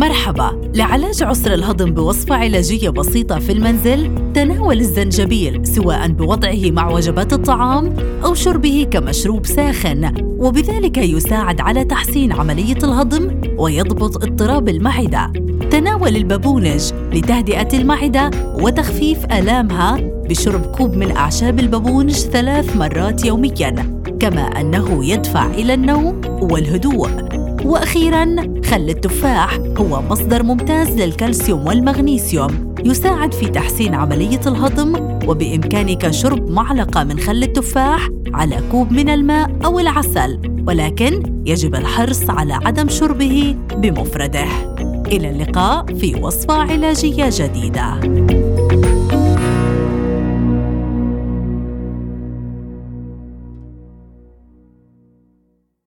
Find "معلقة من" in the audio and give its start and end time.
36.50-37.18